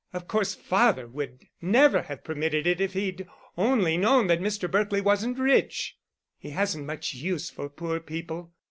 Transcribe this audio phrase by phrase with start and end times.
[0.13, 4.67] Of course, father would never have permitted it if he'd only known that Mr.
[4.67, 5.95] Berkely wasn't rich.
[6.39, 8.51] He hasn't much use for poor people.